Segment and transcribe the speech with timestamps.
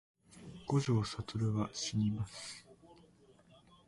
[0.67, 2.65] 五条悟はしにます